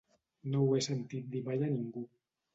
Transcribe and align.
No 0.53 0.61
ho 0.63 0.71
he 0.77 0.79
sentit 0.85 1.29
dir 1.35 1.43
mai 1.51 1.63
a 1.69 1.71
ningú. 1.77 2.05